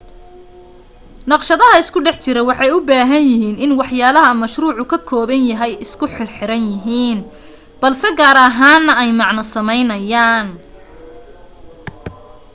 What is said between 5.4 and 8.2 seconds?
yahay isku xirxiran yihiin balse